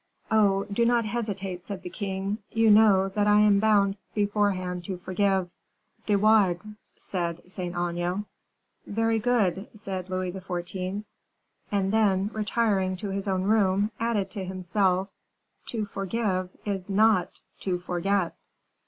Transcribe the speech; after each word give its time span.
"Oh! 0.31 0.63
do 0.73 0.83
not 0.83 1.05
hesitate," 1.05 1.63
said 1.63 1.83
the 1.83 1.89
king; 1.91 2.39
"you 2.49 2.71
know 2.71 3.09
that 3.09 3.27
I 3.27 3.41
am 3.41 3.59
bound 3.59 3.97
beforehand 4.15 4.83
to 4.85 4.97
forgive." 4.97 5.51
"De 6.07 6.15
Wardes," 6.15 6.65
said 6.97 7.43
Saint 7.51 7.75
Aignan. 7.75 8.25
"Very 8.87 9.19
good," 9.19 9.67
said 9.75 10.09
Louis 10.09 10.31
XIV.; 10.31 11.03
and 11.71 11.93
then, 11.93 12.31
retiring 12.33 12.97
to 12.97 13.09
his 13.11 13.27
own 13.27 13.43
room, 13.43 13.91
added 13.99 14.31
to 14.31 14.43
himself, 14.43 15.11
"To 15.67 15.85
forgive 15.85 16.49
is 16.65 16.89
not 16.89 17.41
to 17.59 17.77
forget." 17.77 18.35